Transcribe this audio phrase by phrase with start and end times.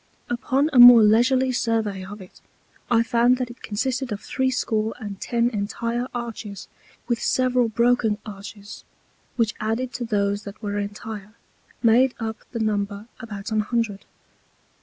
[0.31, 2.41] Upon a more leisurely Survey of it,
[2.89, 6.67] I found that it consisted of threescore and ten entire Arches,
[7.07, 8.83] with several broken Arches,
[9.35, 11.35] which added to those that were entire,
[11.83, 14.05] made up the Number about an hundred.